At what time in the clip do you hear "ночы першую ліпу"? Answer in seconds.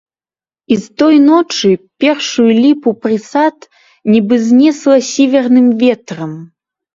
1.25-2.89